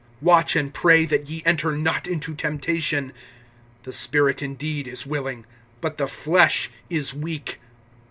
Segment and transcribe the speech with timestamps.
[0.23, 3.13] (41)Watch and pray, that ye enter not into temptation.
[3.83, 5.45] The spirit indeed is willing,
[5.79, 7.59] but the flesh is weak.